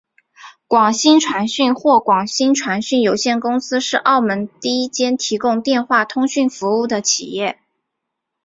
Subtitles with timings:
[0.67, 7.59] 广星传讯或广星传讯有限公司是澳门第一间提供电话通讯服务的企业。